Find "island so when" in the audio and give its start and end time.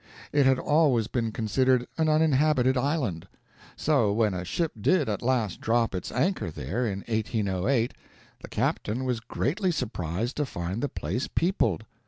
2.75-4.33